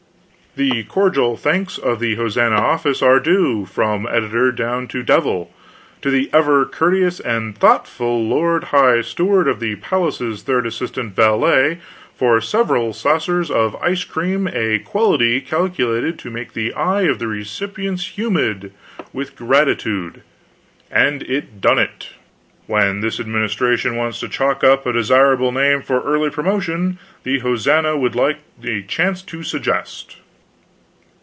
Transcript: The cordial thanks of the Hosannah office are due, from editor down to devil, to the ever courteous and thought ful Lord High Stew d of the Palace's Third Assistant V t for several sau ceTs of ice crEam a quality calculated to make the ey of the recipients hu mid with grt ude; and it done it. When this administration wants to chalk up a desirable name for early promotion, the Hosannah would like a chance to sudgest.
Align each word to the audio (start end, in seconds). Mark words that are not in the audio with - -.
The 0.57 0.83
cordial 0.83 1.37
thanks 1.37 1.77
of 1.77 2.01
the 2.01 2.15
Hosannah 2.15 2.57
office 2.57 3.01
are 3.01 3.21
due, 3.21 3.65
from 3.65 4.05
editor 4.05 4.51
down 4.51 4.85
to 4.89 5.01
devil, 5.01 5.53
to 6.01 6.09
the 6.09 6.29
ever 6.33 6.65
courteous 6.65 7.21
and 7.21 7.57
thought 7.57 7.87
ful 7.87 8.27
Lord 8.27 8.65
High 8.65 8.99
Stew 8.99 9.45
d 9.45 9.49
of 9.49 9.61
the 9.61 9.77
Palace's 9.77 10.41
Third 10.43 10.65
Assistant 10.65 11.15
V 11.15 11.75
t 11.77 11.81
for 12.13 12.41
several 12.41 12.91
sau 12.91 13.15
ceTs 13.15 13.49
of 13.49 13.77
ice 13.77 14.03
crEam 14.03 14.49
a 14.51 14.79
quality 14.79 15.39
calculated 15.39 16.19
to 16.19 16.29
make 16.29 16.51
the 16.51 16.73
ey 16.77 17.07
of 17.07 17.19
the 17.19 17.27
recipients 17.29 18.05
hu 18.17 18.29
mid 18.29 18.73
with 19.13 19.37
grt 19.37 19.85
ude; 19.85 20.21
and 20.91 21.23
it 21.23 21.61
done 21.61 21.79
it. 21.79 22.09
When 22.67 22.99
this 22.99 23.21
administration 23.21 23.95
wants 23.95 24.19
to 24.19 24.27
chalk 24.27 24.65
up 24.65 24.85
a 24.85 24.91
desirable 24.91 25.53
name 25.53 25.81
for 25.81 26.01
early 26.01 26.29
promotion, 26.29 26.99
the 27.23 27.39
Hosannah 27.39 27.95
would 27.95 28.15
like 28.15 28.39
a 28.65 28.81
chance 28.81 29.21
to 29.21 29.43
sudgest. 29.43 30.17